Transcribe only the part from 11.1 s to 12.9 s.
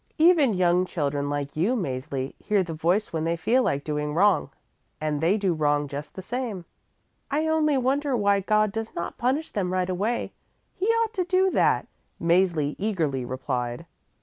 to do that," Mäzli